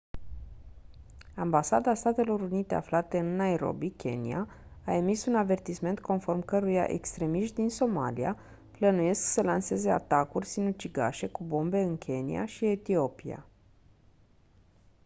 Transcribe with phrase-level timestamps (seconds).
[1.37, 4.47] ambasada statelor unite aflată în nairobi kenya
[4.85, 8.37] a emis un avertisment conform căruia «extremiști din somalia»
[8.71, 13.45] plănuiesc să lanseze atacuri sinucigașe cu bombe în kenya și etiopia.